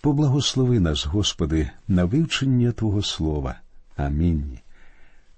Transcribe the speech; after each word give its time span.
Поблагослови 0.00 0.80
нас, 0.80 1.06
Господи, 1.06 1.70
на 1.88 2.04
вивчення 2.04 2.72
Твого 2.72 3.02
Слова. 3.02 3.60
Амінь. 3.96 4.58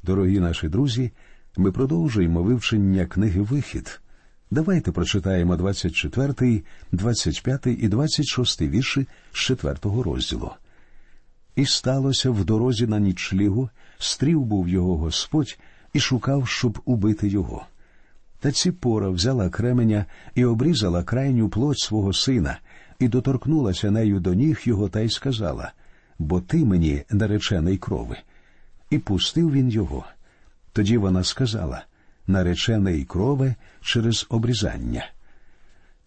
Дорогі 0.03 0.41
наші 0.41 0.69
друзі, 0.69 1.11
ми 1.57 1.73
продовжуємо 1.73 2.43
вивчення 2.43 3.07
книги 3.07 3.41
Вихід. 3.41 4.01
Давайте 4.51 4.93
прочитаємо 4.93 5.57
24, 5.57 6.63
25 6.93 7.67
і 7.67 7.89
26 7.89 8.63
вірші 8.63 9.07
з 9.33 9.37
4 9.37 9.77
розділу. 9.83 10.51
І 11.57 11.67
сталося 11.67 12.31
в 12.31 12.45
дорозі 12.45 12.87
на 12.87 12.99
нічлігу, 12.99 13.69
стрів 13.99 14.45
був 14.45 14.69
його 14.69 14.97
Господь 14.97 15.59
і 15.93 16.01
шукав, 16.01 16.49
щоб 16.49 16.79
убити 16.85 17.29
його. 17.29 17.67
Та 18.41 18.53
ціпора 18.53 19.09
взяла 19.09 19.49
кременя 19.49 20.07
і 20.35 20.45
обрізала 20.45 21.05
крайню 21.05 21.49
плоть 21.49 21.79
свого 21.79 22.13
сина, 22.13 22.59
і 23.03 23.09
доторкнулася 23.09 23.91
нею 23.91 24.21
до 24.21 24.35
ніг 24.35 24.61
його 24.65 24.89
та 24.89 25.01
й 25.01 25.09
сказала 25.09 25.73
Бо 26.19 26.41
ти 26.41 26.65
мені 26.65 27.03
наречений 27.11 27.79
крови. 27.79 28.17
І 28.91 28.99
пустив 28.99 29.53
він 29.53 29.69
його. 29.69 30.05
Тоді 30.73 30.99
вона 30.99 31.25
сказала 31.25 31.85
наречений 32.27 33.05
крови 33.05 33.55
через 33.81 34.27
обрізання. 34.29 35.05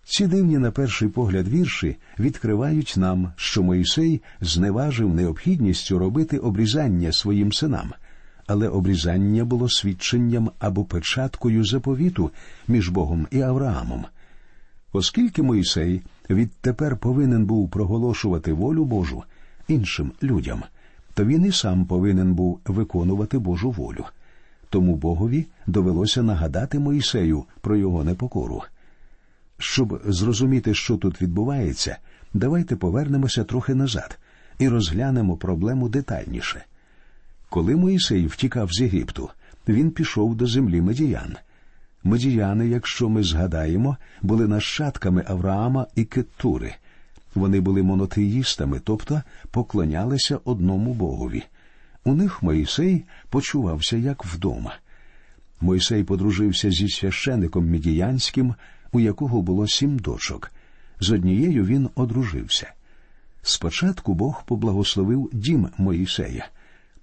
Ці 0.04 0.28
дивні 0.28 0.58
на 0.58 0.72
перший 0.72 1.08
погляд 1.08 1.48
вірші 1.48 1.98
відкривають 2.20 2.94
нам, 2.98 3.32
що 3.36 3.64
Моїсей 3.64 4.22
зневажив 4.42 5.16
необхідністю 5.16 6.00
робити 6.00 6.38
обрізання 6.38 7.12
своїм 7.12 7.54
синам, 7.54 7.94
але 8.48 8.68
обрізання 8.68 9.46
було 9.46 9.70
свідченням 9.70 10.52
або 10.60 10.86
печаткою 10.86 11.66
заповіту 11.66 12.32
між 12.68 12.90
Богом 12.90 13.28
і 13.32 13.42
Авраамом. 13.42 14.06
Оскільки 14.94 15.44
Моїсей 15.44 16.02
відтепер 16.30 16.98
повинен 16.98 17.46
був 17.46 17.70
проголошувати 17.70 18.54
волю 18.54 18.86
Божу 18.86 19.24
іншим 19.68 20.12
людям, 20.24 20.64
то 21.14 21.26
він 21.26 21.46
і 21.46 21.52
сам 21.52 21.86
повинен 21.86 22.34
був 22.34 22.60
виконувати 22.66 23.38
Божу 23.38 23.72
волю. 23.72 24.06
Тому 24.70 24.96
Богові 24.96 25.46
довелося 25.68 26.24
нагадати 26.24 26.80
Моїсею 26.80 27.44
про 27.62 27.76
його 27.76 28.04
непокору. 28.04 28.64
Щоб 29.58 30.02
зрозуміти, 30.06 30.74
що 30.74 30.98
тут 30.98 31.22
відбувається, 31.22 31.98
давайте 32.34 32.76
повернемося 32.76 33.44
трохи 33.44 33.76
назад 33.76 34.20
і 34.60 34.70
розглянемо 34.70 35.38
проблему 35.38 35.90
детальніше. 35.90 36.66
Коли 37.50 37.76
Моїсей 37.76 38.28
втікав 38.28 38.70
з 38.72 38.82
Єгипту, 38.82 39.30
він 39.68 39.92
пішов 39.92 40.36
до 40.36 40.48
землі 40.48 40.82
медіян. 40.82 41.36
Медіяни, 42.08 42.68
якщо 42.68 43.10
ми 43.10 43.24
згадаємо, 43.24 43.98
були 44.22 44.48
нащадками 44.48 45.24
Авраама 45.28 45.88
і 45.96 46.04
Кеттури. 46.04 46.76
Вони 47.36 47.60
були 47.60 47.84
монотеїстами, 47.84 48.82
тобто 48.84 49.22
поклонялися 49.52 50.40
одному 50.44 50.94
богові. 50.94 51.44
У 52.04 52.14
них 52.14 52.44
Моїсей 52.44 53.04
почувався 53.30 53.98
як 53.98 54.26
вдома. 54.26 54.76
Мойсей 55.62 56.04
подружився 56.04 56.72
зі 56.72 56.90
священиком 56.90 57.72
Медіянським, 57.72 58.56
у 58.92 59.00
якого 59.00 59.42
було 59.42 59.68
сім 59.68 60.00
дочок. 60.00 60.52
З 61.00 61.12
однією 61.12 61.66
він 61.66 61.90
одружився. 61.96 62.74
Спочатку 63.42 64.14
Бог 64.14 64.44
поблагословив 64.46 65.30
дім 65.34 65.70
Моїсея. 65.78 66.48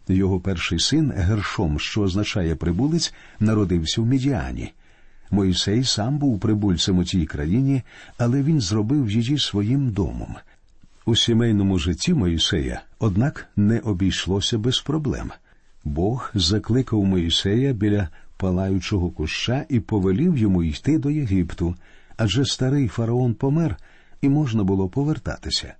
Його 0.08 0.40
перший 0.40 0.78
син 0.78 1.12
Гершом, 1.16 1.78
що 1.78 2.02
означає 2.02 2.56
прибулець, 2.56 3.14
народився 3.40 4.02
в 4.02 4.06
Медіані. 4.06 4.72
Моїсей 5.32 5.84
сам 5.84 6.18
був 6.18 6.40
прибульцем 6.40 6.98
у 6.98 7.04
тій 7.04 7.26
країні, 7.26 7.82
але 8.18 8.42
він 8.42 8.60
зробив 8.60 9.10
її 9.10 9.38
своїм 9.38 9.90
домом. 9.90 10.34
У 11.06 11.16
сімейному 11.16 11.78
житті 11.78 12.14
Моїсея, 12.14 12.82
однак, 12.98 13.48
не 13.56 13.78
обійшлося 13.78 14.58
без 14.58 14.80
проблем. 14.80 15.30
Бог 15.84 16.30
закликав 16.34 17.04
Моїсея 17.04 17.72
біля 17.72 18.08
палаючого 18.36 19.10
куща 19.10 19.64
і 19.68 19.80
повелів 19.80 20.38
йому 20.38 20.62
йти 20.62 20.98
до 20.98 21.10
Єгипту, 21.10 21.74
адже 22.16 22.44
старий 22.44 22.88
фараон 22.88 23.34
помер, 23.34 23.76
і 24.20 24.28
можна 24.28 24.64
було 24.64 24.88
повертатися. 24.88 25.74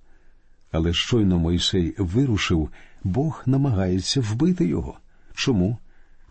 Але 0.71 0.93
щойно 0.93 1.39
Мойсей 1.39 1.95
вирушив, 1.97 2.69
Бог 3.03 3.43
намагається 3.45 4.21
вбити 4.21 4.67
його. 4.67 4.97
Чому? 5.33 5.77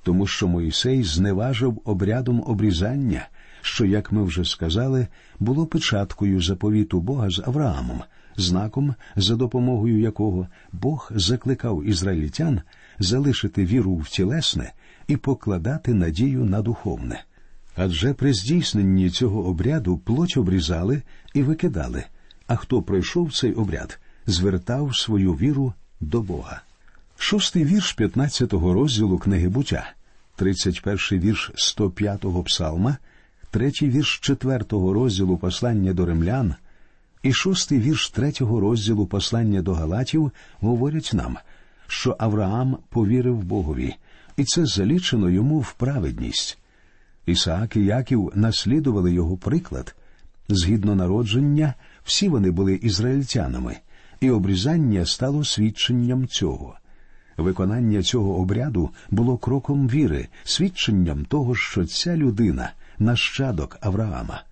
Тому 0.03 0.27
що 0.27 0.49
Мойсей 0.49 1.05
зневажив 1.05 1.81
обрядом 1.85 2.43
обрізання, 2.47 3.29
що, 3.61 3.85
як 3.85 4.13
ми 4.13 4.23
вже 4.25 4.45
сказали, 4.45 5.07
було 5.39 5.67
печаткою 5.67 6.43
заповіту 6.43 7.01
Бога 7.01 7.31
з 7.31 7.43
Авраамом, 7.47 8.03
знаком, 8.37 8.95
за 9.17 9.37
допомогою 9.37 10.01
якого 10.01 10.49
Бог 10.73 11.11
закликав 11.15 11.85
ізраїльтян 11.85 12.61
залишити 12.99 13.65
віру 13.65 13.97
в 13.97 14.09
тілесне 14.09 14.73
і 15.07 15.17
покладати 15.17 15.95
надію 15.95 16.45
на 16.45 16.63
духовне. 16.63 17.25
Адже 17.77 18.15
при 18.15 18.33
здійсненні 18.33 19.11
цього 19.11 19.47
обряду 19.47 19.99
плоть 19.99 20.37
обрізали 20.37 21.03
і 21.35 21.43
викидали, 21.43 22.05
а 22.47 22.57
хто 22.57 22.83
пройшов 22.83 23.33
цей 23.33 23.53
обряд, 23.53 24.01
звертав 24.27 24.97
свою 24.97 25.33
віру 25.33 25.73
до 26.01 26.21
Бога. 26.21 26.63
Шостий 27.25 27.65
вірш 27.65 27.99
15-го 27.99 28.75
розділу 28.75 29.19
книги 29.19 29.49
буття, 29.49 29.93
31-й 30.39 31.19
вірш 31.19 31.51
105-го 31.55 32.43
псалма, 32.43 32.97
третій 33.51 33.89
вірш 33.89 34.21
4-го 34.31 34.93
розділу 34.93 35.37
послання 35.37 35.93
до 35.93 36.07
римлян 36.07 36.55
і 37.23 37.33
шостий 37.33 37.81
вірш 37.81 38.13
3-го 38.17 38.61
розділу 38.61 39.07
послання 39.07 39.63
до 39.63 39.75
Галатів 39.75 40.33
говорять 40.61 41.11
нам, 41.15 41.39
що 41.87 42.17
Авраам 42.19 42.79
повірив 42.89 43.43
Богові, 43.43 43.95
і 44.37 44.45
це 44.45 44.67
залічено 44.67 45.31
йому 45.31 45.61
в 45.61 45.73
праведність. 45.73 46.59
Ісаак 47.27 47.77
і 47.77 47.85
Яків 47.85 48.33
наслідували 48.35 49.13
його 49.13 49.37
приклад. 49.37 49.95
Згідно 50.49 50.95
народження, 50.95 51.75
всі 52.05 52.29
вони 52.29 52.51
були 52.51 52.75
ізраїльтянами, 52.75 53.77
і 54.21 54.31
обрізання 54.31 55.07
стало 55.07 55.45
свідченням 55.45 56.29
цього. 56.29 56.77
Виконання 57.37 58.03
цього 58.03 58.39
обряду 58.39 58.91
було 59.11 59.37
кроком 59.39 59.89
віри, 59.89 60.29
свідченням 60.45 61.25
того, 61.25 61.55
що 61.55 61.85
ця 61.87 62.17
людина 62.17 62.73
нащадок 62.99 63.79
Авраама. 63.81 64.43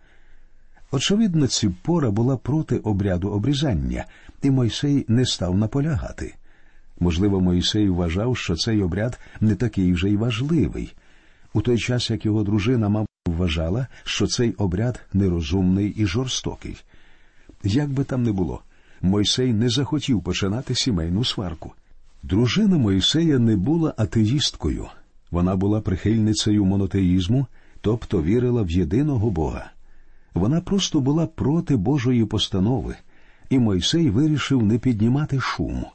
Очевидно, 0.92 1.46
Ціппора 1.46 2.10
була 2.10 2.36
проти 2.36 2.76
обряду 2.76 3.28
обрізання, 3.28 4.04
і 4.42 4.50
Мойсей 4.50 5.04
не 5.08 5.26
став 5.26 5.58
наполягати. 5.58 6.34
Можливо, 7.00 7.41
Мойсей 7.41 7.88
вважав, 7.88 8.36
що 8.36 8.56
цей 8.56 8.82
обряд 8.82 9.18
не 9.41 9.54
такий 9.54 9.92
вже 9.92 10.10
й 10.10 10.16
важливий, 10.16 10.92
у 11.52 11.60
той 11.60 11.78
час 11.78 12.10
як 12.10 12.24
його 12.24 12.42
дружина, 12.42 12.88
мабуть, 12.88 13.08
вважала, 13.26 13.86
що 14.04 14.26
цей 14.26 14.52
обряд 14.52 15.00
нерозумний 15.12 15.88
і 15.88 16.06
жорстокий. 16.06 16.76
Як 17.64 17.91
би 17.91 18.04
там 18.04 18.22
не 18.22 18.32
було, 18.32 18.62
Мойсей 19.00 19.52
не 19.52 19.68
захотів 19.68 20.22
починати 20.22 20.74
сімейну 20.74 21.24
сварку. 21.24 21.72
Дружина 22.22 22.78
Мойсея 22.78 23.38
не 23.38 23.56
була 23.56 23.94
атеїсткою, 23.97 24.86
вона 25.31 25.56
була 25.56 25.81
прихильницею 25.81 26.64
монотеїзму, 26.64 27.47
тобто 27.81 28.22
вірила 28.22 28.62
в 28.62 28.70
єдиного 28.70 29.31
Бога. 29.31 29.70
Вона 30.34 30.60
просто 30.60 31.00
була 31.00 31.26
проти 31.26 31.76
Божої 31.76 32.25
постанови, 32.25 32.97
і 33.50 33.59
Мойсей 33.59 34.10
вирішив 34.10 34.62
не 34.62 34.78
піднімати 34.78 35.41
шуму. 35.41 35.86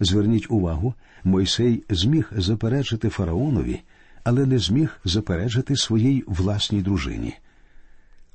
Зверніть 0.00 0.50
увагу, 0.50 0.94
Мойсей 1.24 1.84
зміг 1.90 2.32
заперечити 2.36 3.08
фараонові, 3.08 3.80
але 4.24 4.46
не 4.46 4.58
зміг 4.58 5.00
заперечити 5.04 5.76
своїй 5.76 6.24
власній 6.26 6.82
дружині. 6.82 7.34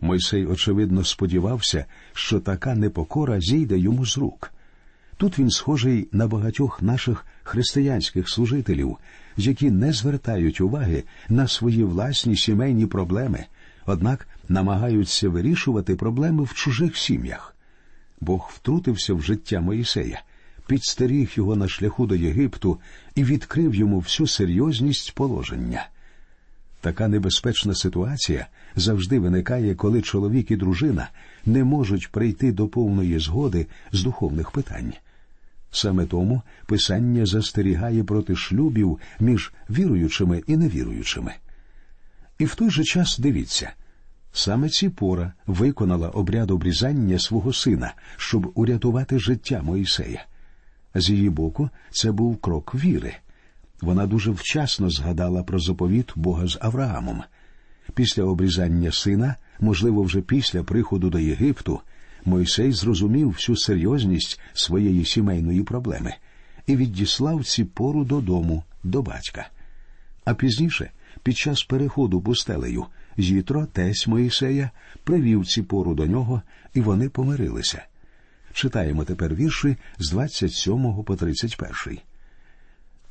Мойсей, 0.02 0.46
очевидно, 0.46 1.04
сподівався, 1.04 1.86
що 2.14 2.40
така 2.40 2.76
непокора 2.76 3.42
зійде 3.42 3.80
йому 3.80 4.06
з 4.06 4.18
рук. 4.18 4.52
Тут 5.20 5.40
він 5.40 5.50
схожий 5.50 6.08
на 6.12 6.28
багатьох 6.28 6.82
наших 6.82 7.26
християнських 7.44 8.30
служителів, 8.30 8.98
які 9.38 9.72
не 9.72 9.94
звертають 9.94 10.62
уваги 10.62 11.04
на 11.30 11.48
свої 11.48 11.84
власні 11.84 12.38
сімейні 12.38 12.86
проблеми, 12.86 13.46
однак 13.86 14.28
намагаються 14.50 15.30
вирішувати 15.30 15.96
проблеми 15.96 16.44
в 16.44 16.54
чужих 16.54 16.98
сім'ях. 16.98 17.56
Бог 18.22 18.52
втрутився 18.54 19.14
в 19.14 19.22
життя 19.22 19.62
Моїсея, 19.62 20.22
підстеріг 20.68 21.32
його 21.36 21.56
на 21.56 21.68
шляху 21.68 22.08
до 22.08 22.16
Єгипту 22.16 22.80
і 23.16 23.24
відкрив 23.24 23.76
йому 23.76 24.00
всю 24.00 24.28
серйозність 24.28 25.16
положення. 25.16 25.88
Така 26.82 27.08
небезпечна 27.08 27.76
ситуація 27.76 28.48
завжди 28.76 29.20
виникає, 29.20 29.76
коли 29.76 30.02
чоловік 30.02 30.52
і 30.52 30.56
дружина 30.56 31.10
не 31.46 31.64
можуть 31.64 32.12
прийти 32.12 32.52
до 32.52 32.68
повної 32.68 33.20
згоди 33.20 33.68
з 33.92 34.04
духовних 34.04 34.52
питань. 34.52 34.94
Саме 35.72 36.06
тому 36.06 36.42
Писання 36.66 37.26
застерігає 37.26 38.04
проти 38.04 38.36
шлюбів 38.36 39.00
між 39.20 39.54
віруючими 39.70 40.44
і 40.48 40.58
невіруючими. 40.58 41.34
І 42.40 42.46
в 42.46 42.56
той 42.56 42.70
же 42.70 42.84
час 42.84 43.20
дивіться 43.20 43.72
Саме 44.34 44.70
Ціпора 44.70 45.34
виконала 45.48 46.10
обряд 46.10 46.52
обрізання 46.52 47.20
свого 47.20 47.54
сина, 47.54 47.94
щоб 48.18 48.52
урятувати 48.56 49.20
життя 49.20 49.62
Моїсея. 49.64 50.26
З 50.96 51.10
її 51.10 51.30
боку, 51.30 51.70
це 51.92 52.12
був 52.12 52.38
крок 52.38 52.76
віри. 52.76 53.16
Вона 53.82 54.08
дуже 54.08 54.32
вчасно 54.32 54.90
згадала 54.90 55.44
про 55.44 55.60
заповіт 55.60 56.12
Бога 56.16 56.48
з 56.48 56.58
Авраамом. 56.62 57.24
Після 57.94 58.24
обрізання 58.24 58.92
сина, 58.92 59.36
можливо, 59.60 60.04
вже 60.04 60.22
після 60.22 60.64
приходу 60.64 61.10
до 61.10 61.20
Єгипту, 61.20 61.80
Мойсей 62.26 62.72
зрозумів 62.72 63.30
всю 63.30 63.58
серйозність 63.58 64.40
своєї 64.54 65.06
сімейної 65.06 65.64
проблеми 65.64 66.14
і 66.68 66.76
відіслав 66.76 67.46
ці 67.46 67.64
пору 67.64 68.06
додому, 68.06 68.64
до 68.84 69.02
батька. 69.02 69.50
А 70.26 70.34
пізніше, 70.34 70.92
під 71.24 71.38
час 71.38 71.64
переходу 71.64 72.22
пустелею, 72.22 72.86
Зітро, 73.18 73.66
тесть 73.66 74.08
Моїсея, 74.08 74.72
привів 75.04 75.46
ці 75.46 75.62
пору 75.62 75.96
до 75.96 76.06
нього, 76.06 76.42
і 76.74 76.82
вони 76.82 77.10
помирилися. 77.10 77.86
Читаємо 78.54 79.04
тепер 79.04 79.36
вірші 79.36 79.78
з 80.00 80.10
27 80.10 81.04
по 81.04 81.16
31. 81.16 82.00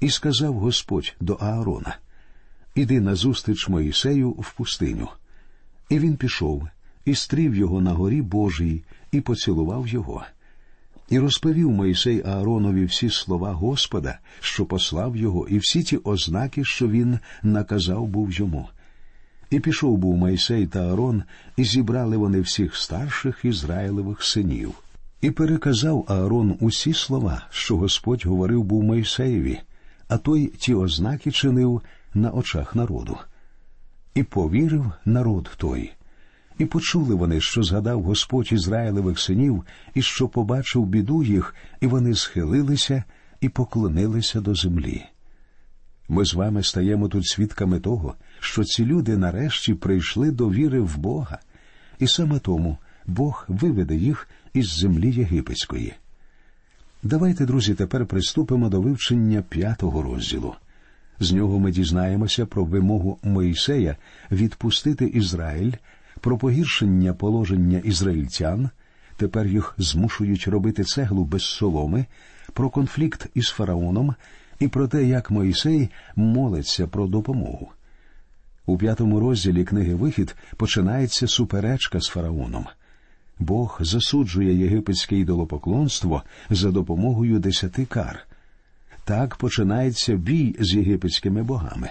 І 0.00 0.10
сказав 0.10 0.54
Господь 0.54 1.14
до 1.20 1.34
Аарона 1.34 1.96
Іди 2.74 3.00
назустріч 3.00 3.68
Моїсею 3.68 4.30
в 4.30 4.52
пустиню. 4.52 5.08
І 5.88 5.98
він 5.98 6.16
пішов, 6.16 6.68
і 7.04 7.14
стрів 7.14 7.54
його 7.54 7.80
на 7.80 7.92
горі 7.92 8.22
Божій, 8.22 8.84
і 9.12 9.20
поцілував 9.20 9.88
його. 9.88 10.24
І 11.08 11.18
розповів 11.18 11.70
Моїсей 11.70 12.22
Ааронові 12.26 12.84
всі 12.84 13.10
слова 13.10 13.52
Господа, 13.52 14.18
що 14.40 14.66
послав 14.66 15.16
його, 15.16 15.48
і 15.48 15.58
всі 15.58 15.82
ті 15.82 15.96
ознаки, 15.96 16.64
що 16.64 16.88
він 16.88 17.18
наказав 17.42 18.06
був 18.06 18.32
йому. 18.32 18.68
І 19.50 19.60
пішов 19.60 19.98
був 19.98 20.16
Мойсей 20.16 20.66
та 20.66 20.88
Аарон, 20.88 21.22
і 21.56 21.64
зібрали 21.64 22.16
вони 22.16 22.40
всіх 22.40 22.76
старших 22.76 23.44
Ізраїлевих 23.44 24.22
синів. 24.22 24.74
І 25.20 25.30
переказав 25.30 26.04
Аарон 26.08 26.56
усі 26.60 26.92
слова, 26.94 27.46
що 27.50 27.76
Господь 27.76 28.26
говорив 28.26 28.64
був 28.64 28.82
Мойсеєві, 28.82 29.60
а 30.08 30.18
той 30.18 30.46
ті 30.46 30.74
ознаки 30.74 31.30
чинив 31.30 31.82
на 32.14 32.30
очах 32.30 32.74
народу. 32.74 33.18
І 34.14 34.22
повірив 34.22 34.92
народ 35.04 35.50
той. 35.56 35.92
І 36.58 36.66
почули 36.66 37.14
вони, 37.14 37.40
що 37.40 37.62
згадав 37.62 38.02
Господь 38.02 38.52
Ізраїлевих 38.52 39.18
синів, 39.18 39.64
і 39.94 40.02
що 40.02 40.28
побачив 40.28 40.86
біду 40.86 41.22
їх, 41.22 41.54
і 41.80 41.86
вони 41.86 42.14
схилилися 42.14 43.04
і 43.40 43.48
поклонилися 43.48 44.40
до 44.40 44.54
землі. 44.54 45.04
Ми 46.08 46.24
з 46.24 46.34
вами 46.34 46.62
стаємо 46.62 47.08
тут 47.08 47.26
свідками 47.26 47.80
того, 47.80 48.14
що 48.40 48.64
ці 48.64 48.84
люди 48.84 49.16
нарешті 49.16 49.74
прийшли 49.74 50.30
до 50.30 50.50
віри 50.50 50.80
в 50.80 50.98
Бога, 50.98 51.38
і 51.98 52.06
саме 52.06 52.38
тому 52.38 52.78
Бог 53.06 53.44
виведе 53.48 53.96
їх 53.96 54.28
із 54.52 54.78
землі 54.78 55.12
єгипетської. 55.12 55.94
Давайте, 57.02 57.46
друзі, 57.46 57.74
тепер 57.74 58.06
приступимо 58.06 58.68
до 58.68 58.80
вивчення 58.80 59.42
п'ятого 59.42 60.02
розділу. 60.02 60.54
З 61.20 61.32
нього 61.32 61.58
ми 61.58 61.70
дізнаємося 61.70 62.46
про 62.46 62.64
вимогу 62.64 63.18
Моїсея 63.22 63.96
відпустити 64.30 65.06
Ізраїль, 65.06 65.72
про 66.20 66.38
погіршення 66.38 67.14
положення 67.14 67.78
ізраїльтян, 67.78 68.70
тепер 69.16 69.46
їх 69.46 69.74
змушують 69.78 70.48
робити 70.48 70.84
цеглу 70.84 71.24
без 71.24 71.42
соломи, 71.42 72.06
про 72.52 72.70
конфлікт 72.70 73.26
із 73.34 73.48
фараоном 73.48 74.14
і 74.60 74.68
про 74.68 74.88
те, 74.88 75.04
як 75.04 75.30
Моїсей 75.30 75.88
молиться 76.16 76.86
про 76.86 77.06
допомогу. 77.06 77.68
У 78.66 78.78
п'ятому 78.78 79.20
розділі 79.20 79.64
книги 79.64 79.94
Вихід 79.94 80.36
починається 80.56 81.28
суперечка 81.28 82.00
з 82.00 82.06
фараоном. 82.06 82.66
Бог 83.38 83.78
засуджує 83.80 84.54
єгипетське 84.54 85.16
ідолопоклонство 85.16 86.22
за 86.50 86.70
допомогою 86.70 87.38
десяти 87.38 87.84
кар. 87.84 88.26
Так 89.04 89.36
починається 89.36 90.14
бій 90.14 90.56
з 90.60 90.74
єгипетськими 90.74 91.42
богами. 91.42 91.90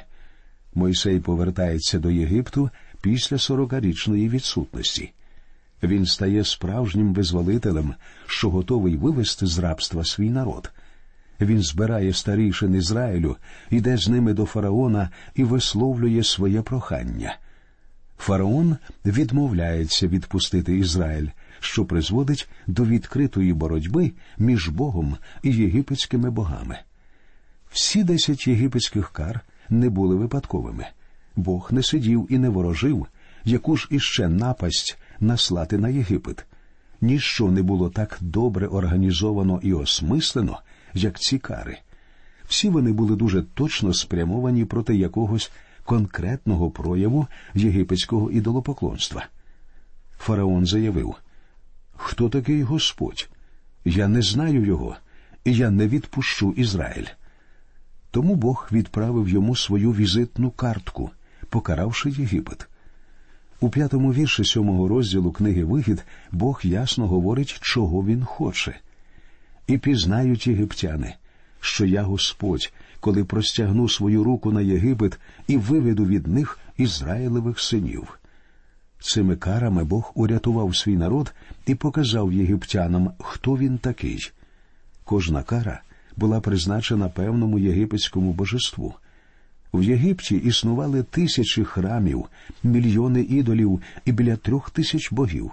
Мойсей 0.73 1.19
повертається 1.19 1.99
до 1.99 2.11
Єгипту 2.11 2.69
після 3.07 3.37
сорокарічної 3.37 4.29
відсутності. 4.29 5.11
Він 5.83 6.05
стає 6.05 6.43
справжнім 6.43 7.13
визволителем, 7.13 7.93
що 8.25 8.49
готовий 8.49 8.95
вивести 8.95 9.45
з 9.45 9.59
рабства 9.59 10.03
свій 10.03 10.29
народ. 10.29 10.71
Він 11.41 11.61
збирає 11.61 12.13
старішин 12.13 12.75
Ізраїлю, 12.75 13.37
іде 13.69 13.97
з 13.97 14.09
ними 14.09 14.33
до 14.33 14.45
фараона 14.45 15.09
і 15.35 15.43
висловлює 15.43 16.23
своє 16.23 16.61
прохання. 16.61 17.37
Фараон 18.17 18.77
відмовляється 19.05 20.07
відпустити 20.07 20.77
Ізраїль, 20.77 21.27
що 21.59 21.85
призводить 21.85 22.49
до 22.67 22.85
відкритої 22.85 23.53
боротьби 23.53 24.11
між 24.37 24.69
Богом 24.69 25.17
і 25.43 25.51
єгипетськими 25.51 26.29
богами. 26.29 26.79
Всі 27.71 28.03
десять 28.03 28.47
єгипетських 28.47 29.09
кар 29.11 29.41
не 29.69 29.89
були 29.89 30.15
випадковими. 30.15 30.87
Бог 31.37 31.69
не 31.71 31.83
сидів 31.83 32.27
і 32.29 32.37
не 32.37 32.49
ворожив, 32.49 33.07
яку 33.45 33.77
ж 33.77 33.87
іще 33.91 34.27
напасть 34.27 34.97
наслати 35.19 35.77
на 35.77 35.89
Єгипет. 35.89 36.45
Ніщо 37.01 37.51
не 37.51 37.61
було 37.61 37.89
так 37.89 38.17
добре 38.21 38.67
організовано 38.67 39.59
і 39.63 39.73
осмислено, 39.73 40.59
як 40.93 41.19
ці 41.19 41.39
кари. 41.39 41.77
Всі 42.47 42.69
вони 42.69 42.91
були 42.91 43.15
дуже 43.15 43.41
точно 43.41 43.93
спрямовані 43.93 44.65
проти 44.65 44.95
якогось 44.95 45.51
конкретного 45.83 46.71
прояву 46.71 47.27
єгипетського 47.53 48.31
ідолопоклонства. 48.31 49.25
Фараон 50.17 50.65
заявив 50.65 51.15
Хто 51.95 52.29
такий 52.29 52.63
Господь? 52.63 53.29
Я 53.85 54.07
не 54.07 54.21
знаю 54.21 54.65
його, 54.65 54.95
і 55.45 55.53
я 55.53 55.69
не 55.69 55.87
відпущу 55.87 56.51
Ізраїль. 56.51 57.07
Тому 58.11 58.35
Бог 58.35 58.69
відправив 58.71 59.29
йому 59.29 59.55
свою 59.55 59.91
візитну 59.91 60.51
картку, 60.51 61.11
покаравши 61.57 62.09
Єгипет. 62.09 62.67
У 63.59 63.69
п'ятому 63.69 64.13
вірші 64.13 64.43
сьомого 64.43 64.87
розділу 64.87 65.31
книги 65.31 65.63
Вихід 65.63 66.05
Бог 66.31 66.59
ясно 66.63 67.07
говорить, 67.07 67.59
чого 67.61 68.05
він 68.05 68.25
хоче. 68.25 68.79
І 69.67 69.77
пізнають 69.77 70.47
єгиптяни, 70.47 71.15
що 71.59 71.85
я 71.85 72.03
Господь, 72.03 72.73
коли 72.99 73.23
простягну 73.23 73.89
свою 73.89 74.23
руку 74.23 74.51
на 74.51 74.61
Єгипет 74.61 75.19
і 75.47 75.57
виведу 75.57 76.05
від 76.05 76.27
них 76.27 76.59
Ізраїлевих 76.77 77.59
синів. 77.59 78.19
Цими 78.99 79.35
карами 79.35 79.83
Бог 79.83 80.11
урятував 80.15 80.75
свій 80.75 80.95
народ 80.95 81.33
і 81.65 81.75
показав 81.75 82.33
єгиптянам, 82.33 83.11
хто 83.19 83.57
він 83.57 83.77
такий. 83.77 84.31
Кожна 85.03 85.43
кара 85.43 85.81
була 86.15 86.39
призначена 86.39 87.09
певному 87.09 87.59
єгипетському 87.59 88.33
божеству. 88.33 88.95
В 89.73 89.83
Єгипті 89.83 90.35
існували 90.35 91.03
тисячі 91.03 91.63
храмів, 91.63 92.25
мільйони 92.63 93.21
ідолів 93.21 93.81
і 94.05 94.11
біля 94.11 94.35
трьох 94.35 94.69
тисяч 94.69 95.11
богів. 95.11 95.51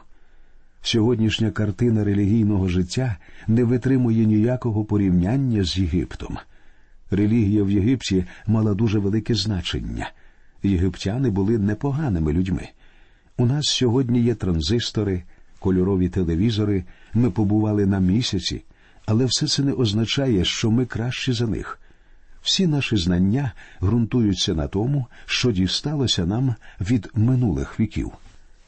Сьогоднішня 0.82 1.50
картина 1.50 2.04
релігійного 2.04 2.68
життя 2.68 3.16
не 3.46 3.64
витримує 3.64 4.26
ніякого 4.26 4.84
порівняння 4.84 5.64
з 5.64 5.78
Єгиптом. 5.78 6.38
Релігія 7.10 7.62
в 7.62 7.70
Єгипті 7.70 8.24
мала 8.46 8.74
дуже 8.74 8.98
велике 8.98 9.34
значення. 9.34 10.10
Єгиптяни 10.62 11.30
були 11.30 11.58
непоганими 11.58 12.32
людьми. 12.32 12.68
У 13.36 13.46
нас 13.46 13.64
сьогодні 13.64 14.20
є 14.20 14.34
транзистори, 14.34 15.22
кольорові 15.58 16.08
телевізори, 16.08 16.84
ми 17.14 17.30
побували 17.30 17.86
на 17.86 18.00
місяці, 18.00 18.62
але 19.06 19.24
все 19.24 19.46
це 19.46 19.62
не 19.62 19.72
означає, 19.72 20.44
що 20.44 20.70
ми 20.70 20.86
кращі 20.86 21.32
за 21.32 21.46
них. 21.46 21.80
Всі 22.44 22.66
наші 22.66 22.96
знання 22.96 23.52
ґрунтуються 23.82 24.54
на 24.54 24.68
тому, 24.68 25.06
що 25.26 25.52
дісталося 25.52 26.26
нам 26.26 26.54
від 26.80 27.10
минулих 27.14 27.80
віків. 27.80 28.12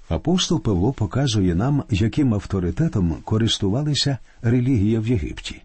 Апостол 0.08 0.62
Павло 0.62 0.92
показує 0.92 1.54
нам, 1.54 1.84
яким 1.90 2.34
авторитетом 2.34 3.16
користувалися 3.24 4.18
релігія 4.42 5.00
в 5.00 5.06
Єгипті. 5.06 5.62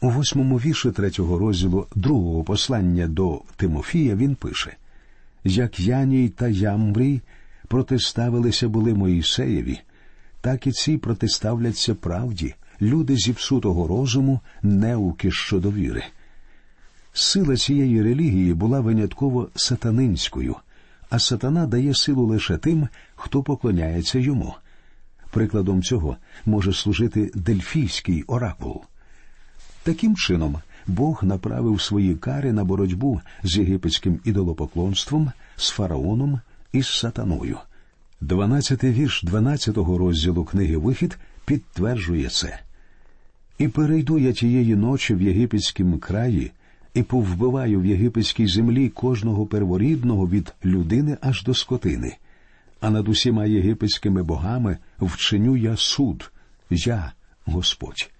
У 0.00 0.10
восьмому 0.10 0.56
вірші 0.56 0.90
третього 0.90 1.38
розділу 1.38 1.86
другого 1.94 2.44
послання 2.44 3.06
до 3.06 3.40
Тимофія 3.56 4.14
він 4.14 4.34
пише 4.34 4.76
Як 5.44 5.80
Яній 5.80 6.28
та 6.28 6.48
Ямбрій 6.48 7.20
протиставилися 7.68 8.68
були 8.68 8.94
Моїсеєві, 8.94 9.80
так 10.40 10.66
і 10.66 10.72
ці 10.72 10.98
протиставляться 10.98 11.94
правді, 11.94 12.54
люди 12.80 13.16
зіпсутого 13.16 13.86
розуму, 13.86 14.40
неуки 14.62 15.30
щодо 15.30 15.70
віри. 15.70 16.04
Сила 17.16 17.56
цієї 17.56 18.02
релігії 18.02 18.54
була 18.54 18.80
винятково 18.80 19.48
сатанинською, 19.54 20.56
а 21.10 21.18
сатана 21.18 21.66
дає 21.66 21.94
силу 21.94 22.26
лише 22.26 22.56
тим, 22.56 22.88
хто 23.14 23.42
поклоняється 23.42 24.18
йому. 24.18 24.54
Прикладом 25.30 25.82
цього 25.82 26.16
може 26.46 26.72
служити 26.72 27.30
дельфійський 27.34 28.22
оракул. 28.22 28.82
Таким 29.82 30.16
чином, 30.16 30.58
Бог 30.86 31.24
направив 31.24 31.80
свої 31.80 32.14
кари 32.14 32.52
на 32.52 32.64
боротьбу 32.64 33.20
з 33.42 33.56
єгипетським 33.58 34.20
ідолопоклонством, 34.24 35.32
з 35.56 35.70
фараоном 35.70 36.40
і 36.72 36.82
з 36.82 36.88
сатаною. 36.98 37.58
Дванадцятий 38.20 38.92
вірш 38.92 39.22
дванадцятого 39.22 39.98
розділу 39.98 40.44
книги 40.44 40.76
Вихід 40.76 41.18
підтверджує 41.44 42.28
це. 42.28 42.60
І 43.58 43.68
перейду 43.68 44.18
я 44.18 44.32
тієї 44.32 44.76
ночі 44.76 45.14
в 45.14 45.22
єгипетськім 45.22 45.98
краї 45.98 46.52
і 46.94 47.02
повбиваю 47.02 47.80
в 47.80 47.86
єгипетській 47.86 48.46
землі 48.46 48.88
кожного 48.88 49.46
перворідного 49.46 50.28
від 50.28 50.54
людини 50.64 51.16
аж 51.20 51.42
до 51.42 51.54
скотини, 51.54 52.16
а 52.80 52.90
над 52.90 53.08
усіма 53.08 53.46
єгипетськими 53.46 54.22
богами 54.22 54.78
вчиню 55.00 55.56
я 55.56 55.76
суд, 55.76 56.32
я 56.70 57.12
Господь. 57.44 58.10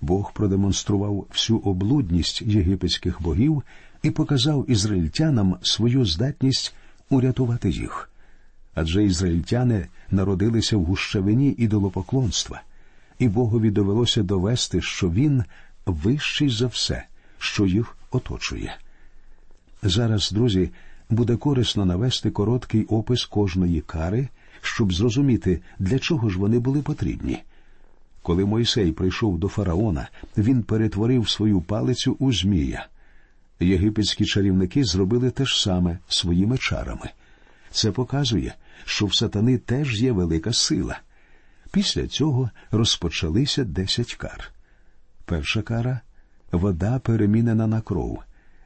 Бог 0.00 0.32
продемонстрував 0.32 1.26
всю 1.30 1.58
облудність 1.58 2.42
єгипетських 2.42 3.22
богів 3.22 3.62
і 4.02 4.10
показав 4.10 4.70
ізраїльтянам 4.70 5.56
свою 5.62 6.04
здатність 6.04 6.74
урятувати 7.10 7.70
їх. 7.70 8.10
Адже 8.74 9.04
ізраїльтяни 9.04 9.86
народилися 10.10 10.76
в 10.76 10.84
гущавині 10.84 11.54
ідолопоклонства, 11.58 12.62
і 13.18 13.28
Богові 13.28 13.70
довелося 13.70 14.22
довести, 14.22 14.80
що 14.82 15.10
він 15.10 15.44
вищий 15.86 16.48
за 16.50 16.66
все, 16.66 17.04
що 17.42 17.66
їх 17.66 17.96
оточує. 18.10 18.76
Зараз, 19.82 20.32
друзі, 20.32 20.70
буде 21.10 21.36
корисно 21.36 21.84
навести 21.84 22.30
короткий 22.30 22.84
опис 22.84 23.24
кожної 23.24 23.80
кари, 23.80 24.28
щоб 24.60 24.92
зрозуміти, 24.92 25.62
для 25.78 25.98
чого 25.98 26.28
ж 26.28 26.38
вони 26.38 26.58
були 26.58 26.82
потрібні. 26.82 27.42
Коли 28.22 28.44
Мойсей 28.44 28.92
прийшов 28.92 29.38
до 29.38 29.48
фараона, 29.48 30.08
він 30.36 30.62
перетворив 30.62 31.28
свою 31.28 31.60
палицю 31.60 32.16
у 32.18 32.32
Змія. 32.32 32.86
Єгипетські 33.60 34.24
чарівники 34.24 34.84
зробили 34.84 35.30
те 35.30 35.44
ж 35.44 35.62
саме 35.62 35.98
своїми 36.08 36.58
чарами. 36.58 37.10
Це 37.70 37.90
показує, 37.90 38.54
що 38.84 39.06
в 39.06 39.14
сатани 39.14 39.58
теж 39.58 40.02
є 40.02 40.12
велика 40.12 40.52
сила. 40.52 41.00
Після 41.72 42.06
цього 42.06 42.50
розпочалися 42.70 43.64
десять 43.64 44.14
кар. 44.14 44.50
Перша 45.24 45.62
кара 45.62 46.00
вода 46.52 46.98
перемінена 46.98 47.66
на 47.66 47.80
кров, 47.80 48.18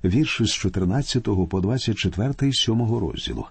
вірші 0.04 0.44
з 0.44 0.52
14 0.52 1.48
по 1.48 1.60
24 1.60 2.52
7 2.52 2.98
розділу. 2.98 3.46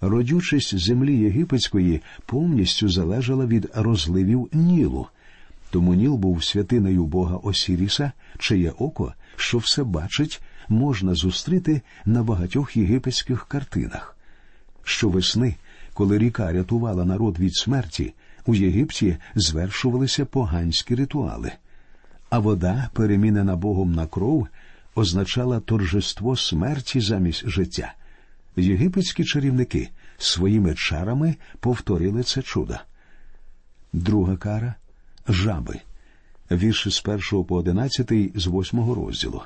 Родючість 0.00 0.78
землі 0.78 1.18
єгипетської 1.18 2.02
повністю 2.26 2.88
залежала 2.88 3.46
від 3.46 3.70
розливів 3.74 4.48
Нілу. 4.52 5.06
Тому 5.70 5.94
Ніл 5.94 6.14
був 6.14 6.44
святиною 6.44 7.04
Бога 7.04 7.36
Осіріса, 7.36 8.12
чиє 8.38 8.70
око, 8.70 9.14
що 9.36 9.58
все 9.58 9.84
бачить, 9.84 10.40
можна 10.68 11.14
зустріти 11.14 11.82
на 12.04 12.22
багатьох 12.22 12.76
єгипетських 12.76 13.46
картинах. 13.46 14.16
Щовесни, 14.82 15.56
коли 15.94 16.18
ріка 16.18 16.52
рятувала 16.52 17.04
народ 17.04 17.38
від 17.38 17.54
смерті, 17.54 18.14
у 18.46 18.54
Єгипті 18.54 19.16
звершувалися 19.34 20.24
поганські 20.24 20.94
ритуали, 20.94 21.52
а 22.30 22.38
вода, 22.38 22.90
перемінена 22.92 23.56
Богом 23.56 23.92
на 23.92 24.06
кров, 24.06 24.48
означала 24.94 25.60
торжество 25.60 26.36
смерті 26.36 27.00
замість 27.00 27.48
життя. 27.48 27.94
Єгипетські 28.56 29.24
чарівники 29.24 29.88
своїми 30.18 30.74
чарами 30.74 31.36
повторили 31.60 32.22
це 32.22 32.42
чудо. 32.42 32.74
Друга 33.92 34.36
кара 34.36 34.74
жаби, 35.28 35.80
вірші 36.50 36.90
з 36.90 37.00
першого 37.00 37.44
по 37.44 37.56
одинадцятий 37.56 38.32
з 38.34 38.46
восьмого 38.46 38.94
розділу. 38.94 39.42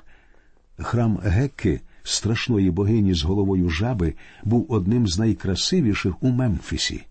Храм 0.78 1.16
Гекки, 1.16 1.80
страшної 2.02 2.70
богині 2.70 3.14
з 3.14 3.22
головою 3.22 3.68
жаби, 3.68 4.14
був 4.44 4.66
одним 4.68 5.06
з 5.06 5.18
найкрасивіших 5.18 6.22
у 6.22 6.28
Мемфісі. 6.30 7.04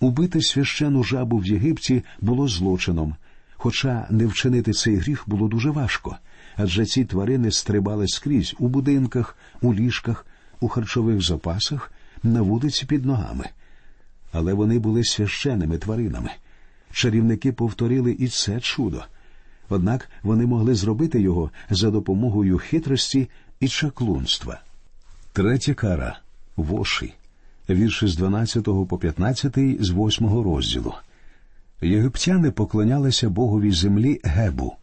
Убити 0.00 0.42
священу 0.42 1.02
жабу 1.02 1.38
в 1.38 1.46
Єгипті 1.46 2.02
було 2.20 2.48
злочином, 2.48 3.14
хоча 3.66 4.06
не 4.10 4.26
вчинити 4.26 4.72
цей 4.72 4.96
гріх 4.96 5.24
було 5.26 5.48
дуже 5.48 5.70
важко, 5.70 6.16
адже 6.56 6.86
ці 6.86 7.04
тварини 7.04 7.50
стрибали 7.50 8.08
скрізь 8.08 8.54
у 8.58 8.68
будинках, 8.68 9.36
у 9.62 9.74
ліжках, 9.74 10.26
у 10.60 10.68
харчових 10.68 11.22
запасах, 11.22 11.92
на 12.22 12.42
вулиці 12.42 12.86
під 12.86 13.04
ногами. 13.04 13.44
Але 14.32 14.52
вони 14.52 14.78
були 14.78 15.04
священними 15.04 15.78
тваринами. 15.78 16.30
Чарівники 16.92 17.52
повторили 17.52 18.12
і 18.18 18.28
це 18.28 18.60
чудо. 18.60 19.04
Однак 19.68 20.08
вони 20.22 20.46
могли 20.46 20.74
зробити 20.74 21.20
його 21.20 21.50
за 21.70 21.90
допомогою 21.90 22.58
хитрості 22.58 23.28
і 23.60 23.68
чаклунства. 23.68 24.60
Третя 25.32 25.74
кара 25.74 26.18
воші, 26.56 27.14
вірші 27.70 28.06
з 28.06 28.16
12 28.16 28.64
по 28.88 28.98
15 28.98 29.58
з 29.80 29.90
8 29.90 30.42
розділу. 30.42 30.94
Єгиптяни 31.80 32.50
поклонялися 32.50 33.28
богові 33.28 33.72
землі 33.72 34.20
Гебу, 34.24 34.76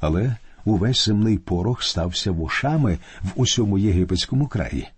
але 0.00 0.36
увесь 0.64 1.04
земний 1.04 1.38
порох 1.38 1.82
стався 1.82 2.30
вошами 2.30 2.98
в 3.22 3.28
усьому 3.34 3.78
єгипетському 3.78 4.46
краї. 4.46 4.88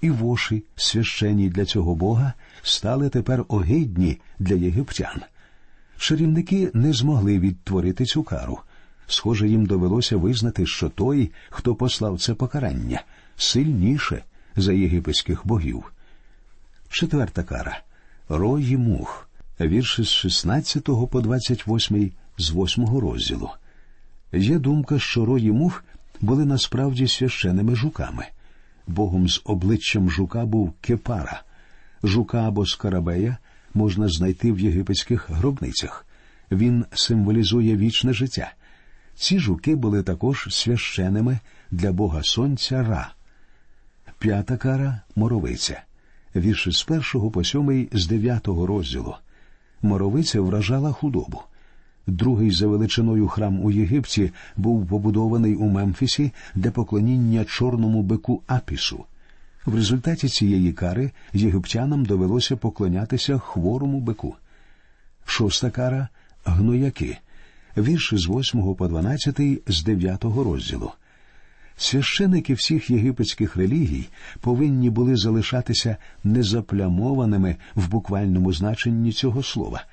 І 0.00 0.10
воші, 0.10 0.64
священні 0.76 1.48
для 1.48 1.64
цього 1.64 1.94
бога, 1.94 2.32
стали 2.62 3.08
тепер 3.08 3.44
огидні 3.48 4.20
для 4.38 4.54
єгиптян. 4.54 5.20
Чарівники 5.98 6.70
не 6.74 6.92
змогли 6.92 7.38
відтворити 7.38 8.04
цю 8.04 8.22
кару. 8.22 8.58
Схоже, 9.06 9.48
їм 9.48 9.66
довелося 9.66 10.16
визнати, 10.16 10.66
що 10.66 10.88
той, 10.88 11.30
хто 11.50 11.74
послав 11.74 12.20
це 12.20 12.34
покарання, 12.34 13.02
сильніше 13.36 14.22
за 14.56 14.72
єгипетських 14.72 15.46
богів. 15.46 15.92
Четверта 16.88 17.42
кара 17.42 17.80
рої 18.28 18.76
мух, 18.76 19.29
вірші 19.68 20.02
з 20.02 20.08
16 20.08 20.84
по 21.10 21.20
28 21.20 22.12
з 22.38 22.50
8 22.50 22.98
розділу. 22.98 23.50
Є 24.32 24.58
думка, 24.58 24.98
що 24.98 25.24
рої 25.24 25.52
мух 25.52 25.84
були 26.20 26.44
насправді 26.44 27.08
священними 27.08 27.76
жуками. 27.76 28.26
Богом 28.86 29.28
з 29.28 29.40
обличчям 29.44 30.10
жука 30.10 30.46
був 30.46 30.72
кепара, 30.80 31.42
жука 32.02 32.48
або 32.48 32.66
скарабея 32.66 33.36
можна 33.74 34.08
знайти 34.08 34.52
в 34.52 34.60
єгипетських 34.60 35.30
гробницях. 35.30 36.06
Він 36.50 36.84
символізує 36.92 37.76
вічне 37.76 38.12
життя. 38.12 38.52
Ці 39.14 39.38
жуки 39.38 39.76
були 39.76 40.02
також 40.02 40.46
священими 40.50 41.38
для 41.70 41.92
Бога 41.92 42.22
Сонця 42.22 42.82
Ра. 42.82 43.12
П'ята 44.18 44.56
кара 44.56 45.00
моровиця. 45.16 45.82
Вірші 46.36 46.72
з 46.72 46.82
першого 46.82 47.30
по 47.30 47.44
сьомий 47.44 47.88
з 47.92 48.06
дев'ятого 48.06 48.66
розділу. 48.66 49.14
Моровиця 49.82 50.40
вражала 50.40 50.92
худобу. 50.92 51.42
Другий 52.06 52.50
за 52.50 52.66
величиною 52.66 53.28
храм 53.28 53.64
у 53.64 53.70
Єгипті 53.70 54.32
був 54.56 54.86
побудований 54.86 55.54
у 55.54 55.68
Мемфісі 55.68 56.32
для 56.54 56.70
поклоніння 56.70 57.44
чорному 57.44 58.02
бику 58.02 58.42
Апісу. 58.46 59.04
В 59.66 59.74
результаті 59.74 60.28
цієї 60.28 60.72
кари 60.72 61.10
єгиптянам 61.32 62.04
довелося 62.04 62.56
поклонятися 62.56 63.38
хворому 63.38 64.00
бику. 64.00 64.34
Шоста 65.24 65.70
кара 65.70 66.08
гнояки, 66.44 67.18
вірші 67.76 68.16
з 68.16 68.28
8 68.28 68.74
по 68.74 68.88
12 68.88 69.40
з 69.66 69.84
9 69.84 70.24
розділу. 70.24 70.92
Священики 71.82 72.54
всіх 72.54 72.90
єгипетських 72.90 73.56
релігій 73.56 74.08
повинні 74.40 74.90
були 74.90 75.16
залишатися 75.16 75.96
незаплямованими 76.24 77.56
в 77.74 77.88
буквальному 77.88 78.52
значенні 78.52 79.12
цього 79.12 79.42
слова, 79.42 79.84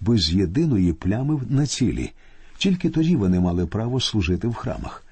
без 0.00 0.34
єдиної 0.34 0.92
плями 0.92 1.40
на 1.48 1.66
цілі. 1.66 2.12
Тільки 2.58 2.90
тоді 2.90 3.16
вони 3.16 3.40
мали 3.40 3.66
право 3.66 4.00
служити 4.00 4.48
в 4.48 4.54
храмах. 4.54 5.04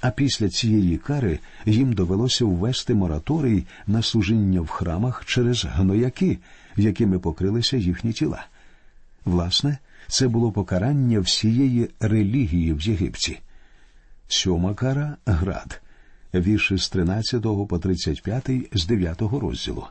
А 0.00 0.10
після 0.10 0.48
цієї 0.48 0.96
кари 0.96 1.38
їм 1.66 1.92
довелося 1.92 2.44
ввести 2.44 2.94
мораторій 2.94 3.64
на 3.86 4.02
служіння 4.02 4.60
в 4.60 4.68
храмах 4.68 5.24
через 5.26 5.64
гнояки, 5.64 6.38
якими 6.76 7.18
покрилися 7.18 7.76
їхні 7.76 8.12
тіла. 8.12 8.46
Власне, 9.24 9.78
це 10.06 10.28
було 10.28 10.52
покарання 10.52 11.20
всієї 11.20 11.88
релігії 12.00 12.72
в 12.72 12.80
Єгипті. 12.80 13.38
Сьома 14.28 14.74
кара 14.74 15.16
град, 15.26 15.80
вірші 16.34 16.76
з 16.76 16.88
13 16.88 17.42
по 17.42 17.78
35 17.78 18.50
з 18.72 18.86
9 18.86 19.22
розділу. 19.22 19.86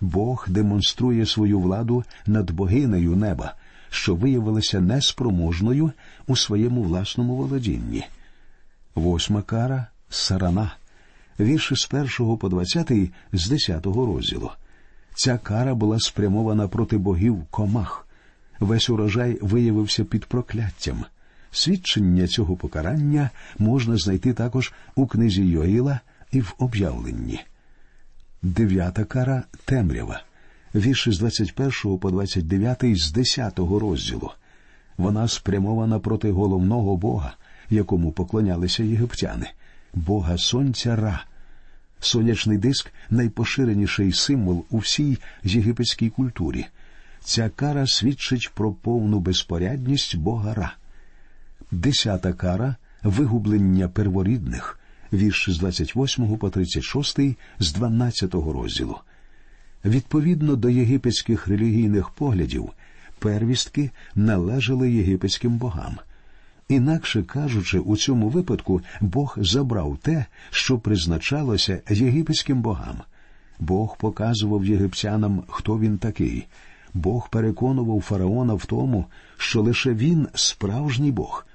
Бог 0.00 0.46
демонструє 0.48 1.26
свою 1.26 1.60
владу 1.60 2.04
над 2.26 2.50
богинею 2.50 3.16
неба, 3.16 3.54
що 3.90 4.14
виявилася 4.14 4.80
неспроможною 4.80 5.92
у 6.26 6.36
своєму 6.36 6.82
власному 6.82 7.36
володінні. 7.36 8.04
Восьма 8.94 9.42
кара 9.42 9.86
сарана, 10.10 10.76
вірші 11.40 11.76
з 11.76 11.86
першого 11.86 12.36
по 12.36 12.48
двадцятий 12.48 13.10
з 13.32 13.48
десятого 13.48 14.06
розділу. 14.06 14.50
Ця 15.14 15.38
кара 15.38 15.74
була 15.74 15.98
спрямована 15.98 16.68
проти 16.68 16.98
богів 16.98 17.46
комах. 17.50 18.06
Весь 18.60 18.90
урожай 18.90 19.38
виявився 19.42 20.04
під 20.04 20.24
прокляттям. 20.24 21.04
Свідчення 21.52 22.26
цього 22.26 22.56
покарання 22.56 23.30
можна 23.58 23.96
знайти 23.96 24.32
також 24.32 24.72
у 24.94 25.06
книзі 25.06 25.46
Йоїла 25.46 26.00
і 26.32 26.40
в 26.40 26.54
об'явленні. 26.58 27.40
Дев'ята 28.42 29.04
кара 29.04 29.42
темрява, 29.64 30.22
вірші 30.74 31.12
з 31.12 31.18
21 31.18 31.98
по 31.98 32.10
29 32.10 32.84
з 32.98 33.12
10 33.12 33.58
розділу. 33.58 34.30
Вона 34.96 35.28
спрямована 35.28 35.98
проти 35.98 36.30
головного 36.30 36.96
Бога, 36.96 37.36
якому 37.70 38.12
поклонялися 38.12 38.82
єгиптяни, 38.82 39.50
Бога 39.94 40.38
Сонця 40.38 40.96
Ра. 40.96 41.24
Сонячний 42.00 42.58
диск 42.58 42.92
найпоширеніший 43.10 44.12
символ 44.12 44.64
у 44.70 44.78
всій 44.78 45.18
єгипетській 45.44 46.10
культурі. 46.10 46.66
Ця 47.20 47.48
кара 47.48 47.86
свідчить 47.86 48.50
про 48.54 48.72
повну 48.72 49.20
безпорядність 49.20 50.16
Бога 50.16 50.54
Ра. 50.54 50.74
Десята 51.70 52.32
кара 52.32 52.76
вигублення 53.02 53.88
перворідних, 53.88 54.78
вірш 55.12 55.50
з 55.50 55.58
28 55.58 56.36
по 56.36 56.50
36 56.50 57.20
з 57.58 57.72
12 57.72 58.34
розділу. 58.34 58.96
Відповідно 59.84 60.56
до 60.56 60.68
єгипетських 60.68 61.48
релігійних 61.48 62.10
поглядів, 62.10 62.70
первістки 63.18 63.90
належали 64.14 64.92
єгипетським 64.92 65.58
богам. 65.58 65.98
Інакше 66.68 67.22
кажучи, 67.22 67.78
у 67.78 67.96
цьому 67.96 68.28
випадку 68.28 68.80
Бог 69.00 69.36
забрав 69.40 69.98
те, 70.02 70.24
що 70.50 70.78
призначалося 70.78 71.82
єгипетським 71.90 72.62
богам. 72.62 72.96
Бог 73.58 73.96
показував 73.96 74.64
єгиптянам, 74.64 75.42
хто 75.48 75.78
він 75.78 75.98
такий. 75.98 76.46
Бог 76.94 77.30
переконував 77.30 78.00
фараона 78.00 78.54
в 78.54 78.66
тому, 78.66 79.04
що 79.36 79.62
лише 79.62 79.94
він 79.94 80.28
справжній 80.34 81.12
Бог, 81.12 81.46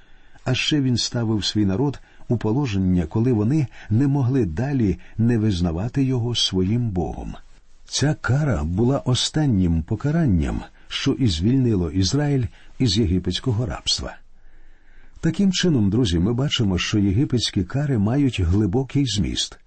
а 0.46 0.54
ще 0.54 0.82
він 0.82 0.98
ставив 0.98 1.46
свій 1.46 1.66
народ 1.66 2.00
у 2.28 2.38
положення, 2.38 3.06
коли 3.06 3.34
вони 3.34 3.68
не 3.90 4.08
могли 4.08 4.46
далі 4.46 4.98
не 5.18 5.38
визнавати 5.38 6.04
його 6.04 6.36
своїм 6.36 6.90
Богом. 6.90 7.36
Ця 7.86 8.16
кара 8.22 8.64
була 8.64 9.00
останнім 9.00 9.84
покаранням, 9.84 10.62
що 10.88 11.12
і 11.12 11.28
звільнило 11.28 11.92
Ізраїль 11.92 12.46
із 12.80 12.98
єгипетського 12.98 13.66
рабства. 13.66 14.16
Таким 15.20 15.52
чином, 15.52 15.90
друзі, 15.90 16.20
ми 16.20 16.34
бачимо, 16.34 16.78
що 16.78 17.00
єгипетські 17.00 17.64
кари 17.64 17.98
мають 17.98 18.42
глибокий 18.42 19.06
зміст. 19.06 19.60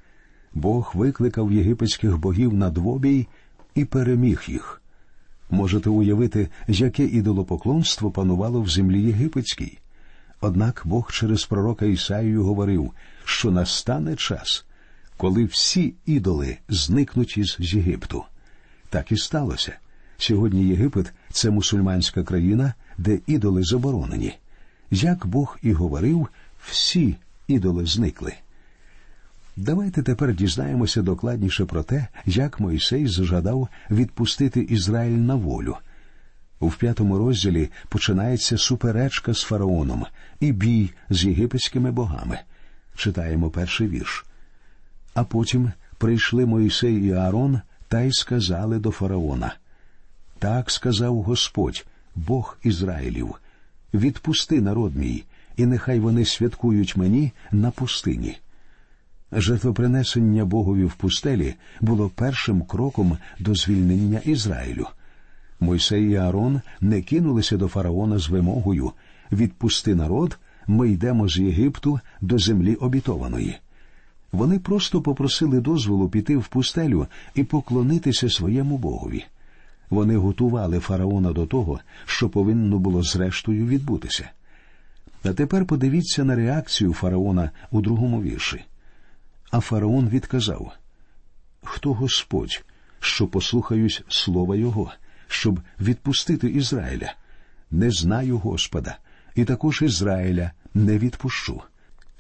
Бог 0.54 0.92
викликав 0.94 1.52
єгипетських 1.52 2.18
богів 2.18 2.54
на 2.54 2.70
двобій 2.70 3.26
і 3.74 3.84
переміг 3.84 4.44
їх. 4.46 4.82
Можете 5.50 5.90
уявити, 5.90 6.48
яке 6.68 7.04
ідолопоклонство 7.04 8.10
панувало 8.10 8.60
в 8.60 8.68
землі 8.68 9.02
єгипетській. 9.02 9.78
Однак 10.46 10.82
Бог 10.84 11.12
через 11.12 11.44
пророка 11.44 11.86
Ісаїю 11.86 12.44
говорив, 12.44 12.92
що 13.24 13.50
настане 13.50 14.16
час, 14.16 14.64
коли 15.16 15.44
всі 15.44 15.94
ідоли 16.06 16.56
зникнуть 16.68 17.36
із 17.36 17.56
Єгипту. 17.58 18.24
Так 18.90 19.12
і 19.12 19.16
сталося. 19.16 19.72
Сьогодні 20.18 20.64
Єгипет 20.64 21.12
це 21.32 21.50
мусульманська 21.50 22.22
країна, 22.22 22.74
де 22.98 23.18
ідоли 23.26 23.62
заборонені. 23.62 24.38
Як 24.90 25.26
Бог 25.26 25.58
і 25.62 25.72
говорив, 25.72 26.28
всі 26.66 27.16
ідоли 27.48 27.86
зникли. 27.86 28.34
Давайте 29.56 30.02
тепер 30.02 30.34
дізнаємося 30.34 31.02
докладніше 31.02 31.64
про 31.64 31.82
те, 31.82 32.06
як 32.26 32.60
Мойсей 32.60 33.06
зажадав 33.06 33.68
відпустити 33.90 34.60
Ізраїль 34.60 35.18
на 35.18 35.34
волю. 35.34 35.76
У 36.60 36.70
п'ятому 36.70 37.18
розділі 37.18 37.70
починається 37.88 38.58
суперечка 38.58 39.34
з 39.34 39.42
фараоном 39.42 40.06
і 40.40 40.52
бій 40.52 40.90
з 41.10 41.24
єгипетськими 41.24 41.90
богами. 41.90 42.38
Читаємо 42.96 43.50
перший 43.50 43.88
вірш. 43.88 44.24
А 45.14 45.24
потім 45.24 45.72
прийшли 45.98 46.46
Мойсей 46.46 47.06
і 47.06 47.12
Аарон 47.12 47.60
та 47.88 48.00
й 48.00 48.12
сказали 48.12 48.78
до 48.78 48.90
фараона. 48.90 49.54
Так 50.38 50.70
сказав 50.70 51.22
Господь, 51.22 51.86
Бог 52.14 52.58
Ізраїлів 52.62 53.34
відпусти 53.94 54.60
народ 54.60 54.96
мій, 54.96 55.24
і 55.56 55.66
нехай 55.66 56.00
вони 56.00 56.24
святкують 56.24 56.96
мені 56.96 57.32
на 57.52 57.70
пустині. 57.70 58.38
Жертвопринесення 59.32 60.44
Богові 60.44 60.84
в 60.84 60.94
пустелі 60.94 61.54
було 61.80 62.08
першим 62.08 62.62
кроком 62.62 63.18
до 63.38 63.54
звільнення 63.54 64.20
Ізраїлю. 64.24 64.86
Мойсей 65.60 66.10
і 66.10 66.14
Аарон 66.14 66.60
не 66.80 67.02
кинулися 67.02 67.56
до 67.56 67.68
фараона 67.68 68.18
з 68.18 68.28
вимогою 68.28 68.92
відпусти 69.32 69.94
народ, 69.94 70.38
ми 70.66 70.90
йдемо 70.90 71.28
з 71.28 71.38
Єгипту 71.38 72.00
до 72.20 72.38
землі 72.38 72.74
обітованої. 72.74 73.56
Вони 74.32 74.58
просто 74.58 75.02
попросили 75.02 75.60
дозволу 75.60 76.08
піти 76.08 76.36
в 76.36 76.48
пустелю 76.48 77.06
і 77.34 77.44
поклонитися 77.44 78.30
своєму 78.30 78.78
Богові. 78.78 79.24
Вони 79.90 80.16
готували 80.16 80.78
фараона 80.78 81.32
до 81.32 81.46
того, 81.46 81.80
що 82.06 82.28
повинно 82.28 82.78
було 82.78 83.02
зрештою 83.02 83.66
відбутися. 83.66 84.30
А 85.24 85.32
тепер 85.32 85.66
подивіться 85.66 86.24
на 86.24 86.34
реакцію 86.34 86.92
фараона 86.92 87.50
у 87.70 87.80
другому 87.80 88.22
вірші. 88.22 88.64
А 89.50 89.60
фараон 89.60 90.08
відказав 90.08 90.72
Хто 91.62 91.92
Господь, 91.92 92.64
що 93.00 93.26
послухаюсь 93.26 94.02
слова 94.08 94.56
Його, 94.56 94.92
щоб 95.28 95.60
відпустити 95.80 96.48
Ізраїля? 96.48 97.14
Не 97.70 97.90
знаю 97.90 98.38
Господа, 98.38 98.98
і 99.34 99.44
також 99.44 99.82
Ізраїля 99.82 100.50
не 100.74 100.98
відпущу. 100.98 101.62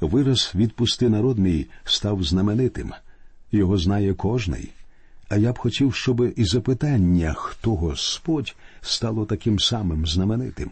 Вираз 0.00 0.52
відпусти 0.54 1.08
народ 1.08 1.38
мій 1.38 1.66
став 1.84 2.24
знаменитим. 2.24 2.92
Його 3.52 3.78
знає 3.78 4.14
кожний. 4.14 4.72
А 5.28 5.36
я 5.36 5.52
б 5.52 5.58
хотів, 5.58 5.94
щоб 5.94 6.32
і 6.36 6.44
запитання, 6.44 7.34
хто 7.36 7.74
Господь, 7.74 8.56
стало 8.80 9.26
таким 9.26 9.58
самим 9.58 10.06
знаменитим. 10.06 10.70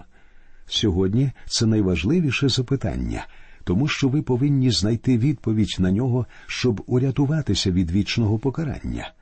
Сьогодні 0.66 1.32
це 1.46 1.66
найважливіше 1.66 2.48
запитання, 2.48 3.26
тому 3.64 3.88
що 3.88 4.08
ви 4.08 4.22
повинні 4.22 4.70
знайти 4.70 5.18
відповідь 5.18 5.76
на 5.78 5.90
нього, 5.90 6.26
щоб 6.46 6.82
урятуватися 6.86 7.70
від 7.70 7.90
вічного 7.90 8.38
покарання. 8.38 9.12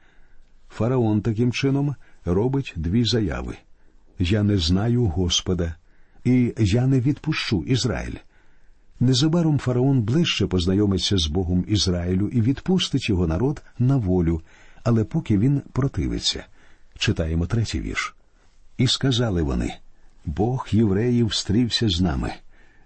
Фараон 0.68 1.20
таким 1.20 1.52
чином 1.52 1.94
робить 2.24 2.72
дві 2.76 3.04
заяви: 3.04 3.56
Я 4.18 4.42
не 4.42 4.58
знаю 4.58 5.04
Господа, 5.04 5.74
і 6.24 6.54
я 6.58 6.86
не 6.86 7.00
відпущу 7.00 7.64
Ізраїль. 7.66 8.16
Незабаром 9.00 9.58
фараон 9.58 10.02
ближче 10.02 10.46
познайомиться 10.46 11.18
з 11.18 11.26
Богом 11.26 11.64
Ізраїлю 11.68 12.28
і 12.28 12.40
відпустить 12.40 13.08
його 13.08 13.26
народ 13.26 13.62
на 13.78 13.96
волю 13.96 14.42
але 14.84 15.04
поки 15.04 15.38
він 15.38 15.62
противиться. 15.72 16.44
Читаємо 16.98 17.46
третій 17.46 17.80
вірш. 17.80 18.14
І 18.78 18.86
сказали 18.86 19.42
вони 19.42 19.74
Бог 20.24 20.68
євреїв 20.70 21.34
стрівся 21.34 21.88
з 21.88 22.00
нами. 22.00 22.32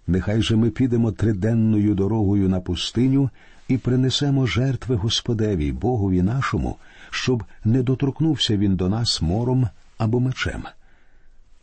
Нехай 0.06 0.42
же 0.42 0.56
ми 0.56 0.70
підемо 0.70 1.12
триденною 1.12 1.94
дорогою 1.94 2.48
на 2.48 2.60
пустиню 2.60 3.30
і 3.68 3.78
принесемо 3.78 4.46
жертви 4.46 4.96
Господеві, 4.96 5.72
Богові 5.72 6.22
нашому, 6.22 6.76
щоб 7.16 7.44
не 7.64 7.82
доторкнувся 7.82 8.56
він 8.56 8.76
до 8.76 8.88
нас 8.88 9.22
мором 9.22 9.68
або 9.98 10.20
мечем. 10.20 10.62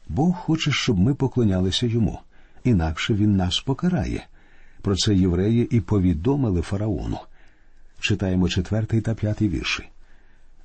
Бог 0.08 0.36
хоче, 0.36 0.72
щоб 0.72 1.00
ми 1.00 1.14
поклонялися 1.14 1.88
йому, 1.88 2.20
інакше 2.64 3.14
він 3.14 3.36
нас 3.36 3.60
покарає. 3.60 4.26
Про 4.82 4.96
це 4.96 5.16
євреї 5.16 5.76
і 5.78 5.82
повідомили 5.82 6.62
фараону. 6.62 7.18
Читаємо 8.00 8.50
четвертий 8.50 9.02
та 9.02 9.14
п'ятий 9.14 9.50
вірші. 9.50 9.84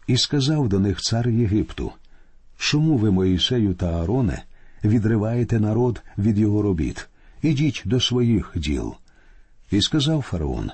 І 0.06 0.16
сказав 0.16 0.68
до 0.68 0.80
них 0.80 1.00
цар 1.00 1.28
Єгипту 1.28 1.92
Чому 2.58 2.96
ви, 2.96 3.10
Моїсею 3.10 3.74
та 3.74 3.86
Аароне, 3.86 4.42
відриваєте 4.84 5.60
народ 5.60 6.02
від 6.18 6.38
його 6.38 6.62
робіт? 6.62 7.08
Ідіть 7.42 7.82
до 7.84 8.00
своїх 8.00 8.52
діл. 8.56 8.94
І 9.70 9.80
сказав 9.80 10.22
фараон 10.22 10.70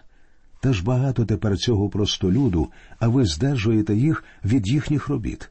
Та 0.65 0.73
ж 0.73 0.85
багато 0.85 1.25
тепер 1.25 1.59
цього 1.59 1.89
простолюду, 1.89 2.69
а 2.99 3.09
ви 3.09 3.25
здержуєте 3.25 3.95
їх 3.95 4.25
від 4.45 4.69
їхніх 4.69 5.09
робіт. 5.09 5.51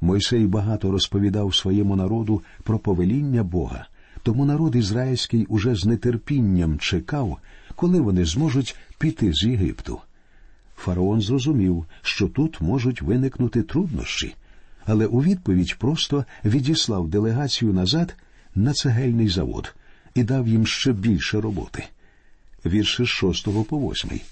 Мойсей 0.00 0.46
багато 0.46 0.90
розповідав 0.90 1.54
своєму 1.54 1.96
народу 1.96 2.42
про 2.62 2.78
повеління 2.78 3.42
Бога, 3.42 3.86
тому 4.22 4.44
народ 4.44 4.76
ізраїльський 4.76 5.46
уже 5.46 5.74
з 5.74 5.96
нетерпінням 5.96 6.78
чекав, 6.78 7.38
коли 7.76 8.00
вони 8.00 8.24
зможуть 8.24 8.76
піти 8.98 9.32
з 9.32 9.44
Єгипту. 9.44 10.00
Фараон 10.76 11.20
зрозумів, 11.20 11.84
що 12.02 12.28
тут 12.28 12.60
можуть 12.60 13.02
виникнути 13.02 13.62
труднощі, 13.62 14.34
але 14.86 15.06
у 15.06 15.22
відповідь 15.22 15.78
просто 15.78 16.24
відіслав 16.44 17.08
делегацію 17.08 17.72
назад 17.72 18.16
на 18.54 18.72
цегельний 18.72 19.28
завод 19.28 19.74
і 20.14 20.24
дав 20.24 20.48
їм 20.48 20.66
ще 20.66 20.92
більше 20.92 21.40
роботи. 21.40 21.84
Вірші 22.66 23.04
з 23.04 23.08
шостого 23.08 23.64
по 23.64 23.78
восьмий. 23.78 24.22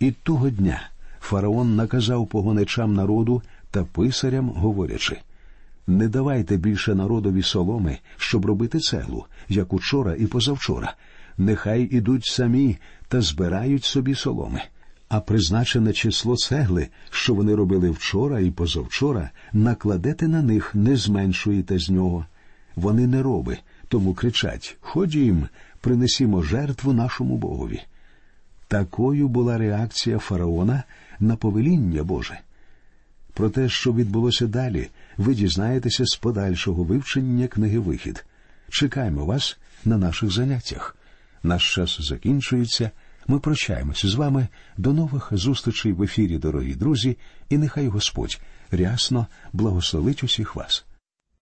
І 0.00 0.10
того 0.10 0.50
дня 0.50 0.88
фараон 1.20 1.76
наказав 1.76 2.26
погоничам 2.26 2.94
народу 2.94 3.42
та 3.70 3.84
писарям, 3.84 4.48
говорячи 4.48 5.18
не 5.86 6.08
давайте 6.08 6.56
більше 6.56 6.94
народові 6.94 7.42
соломи, 7.42 7.98
щоб 8.16 8.46
робити 8.46 8.78
цеглу, 8.78 9.24
як 9.48 9.72
учора 9.72 10.14
і 10.14 10.26
позавчора. 10.26 10.94
Нехай 11.38 11.82
ідуть 11.82 12.24
самі 12.24 12.78
та 13.08 13.20
збирають 13.20 13.84
собі 13.84 14.14
соломи 14.14 14.62
а 15.12 15.20
призначене 15.20 15.92
число 15.92 16.36
цегли, 16.36 16.88
що 17.10 17.34
вони 17.34 17.54
робили 17.54 17.90
вчора 17.90 18.40
і 18.40 18.50
позавчора, 18.50 19.30
накладете 19.52 20.28
на 20.28 20.42
них, 20.42 20.74
не 20.74 20.96
зменшуєте 20.96 21.78
з 21.78 21.90
нього. 21.90 22.26
Вони 22.76 23.06
не 23.06 23.22
роби, 23.22 23.58
тому 23.92 24.14
кричать 24.14 24.76
Ходім, 24.80 25.48
принесімо 25.80 26.42
жертву 26.42 26.92
нашому 26.92 27.36
Богові. 27.36 27.80
Такою 28.68 29.28
була 29.28 29.58
реакція 29.58 30.18
фараона 30.18 30.82
на 31.20 31.36
повеління 31.36 32.04
Боже. 32.04 32.38
Про 33.34 33.50
те, 33.50 33.68
що 33.68 33.92
відбулося 33.92 34.46
далі, 34.46 34.88
ви 35.16 35.34
дізнаєтеся 35.34 36.06
з 36.06 36.16
подальшого 36.16 36.84
вивчення 36.84 37.46
книги 37.46 37.78
Вихід. 37.78 38.24
Чекаємо 38.68 39.24
вас 39.24 39.58
на 39.84 39.98
наших 39.98 40.30
заняттях. 40.30 40.96
Наш 41.42 41.74
час 41.74 42.00
закінчується. 42.00 42.90
Ми 43.26 43.38
прощаємося 43.38 44.08
з 44.08 44.14
вами 44.14 44.48
до 44.76 44.92
нових 44.92 45.28
зустрічей 45.32 45.92
в 45.92 46.02
ефірі, 46.02 46.38
дорогі 46.38 46.74
друзі, 46.74 47.16
і 47.48 47.58
нехай 47.58 47.88
Господь 47.88 48.40
рясно 48.70 49.26
благословить 49.52 50.24
усіх 50.24 50.56
вас. 50.56 50.84